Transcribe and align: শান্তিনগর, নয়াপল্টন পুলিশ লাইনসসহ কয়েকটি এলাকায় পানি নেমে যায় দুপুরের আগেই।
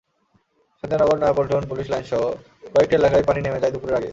শান্তিনগর, 0.83 1.17
নয়াপল্টন 1.21 1.63
পুলিশ 1.69 1.87
লাইনসসহ 1.89 2.21
কয়েকটি 2.73 2.93
এলাকায় 2.95 3.23
পানি 3.27 3.39
নেমে 3.41 3.61
যায় 3.61 3.73
দুপুরের 3.73 3.97
আগেই। 3.97 4.09